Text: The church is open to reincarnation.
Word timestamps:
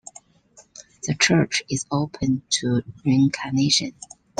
The 1.03 1.13
church 1.13 1.61
is 1.69 1.85
open 1.91 2.41
to 2.49 2.81
reincarnation. 3.05 3.93